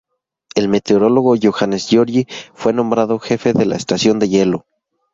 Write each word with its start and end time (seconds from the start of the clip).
El 0.55 0.67
meteorólogo 0.67 1.35
Johannes 1.39 1.87
Georgi 1.89 2.25
fue 2.55 2.73
nombrado 2.73 3.19
jefe 3.19 3.53
de 3.53 3.67
la 3.67 3.75
estación 3.75 4.17
de 4.17 4.29
hielo. 4.29 4.65